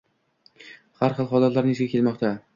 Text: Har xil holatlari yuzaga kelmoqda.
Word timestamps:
Har 1.03 1.15
xil 1.19 1.29
holatlari 1.35 1.75
yuzaga 1.77 1.95
kelmoqda. 1.95 2.35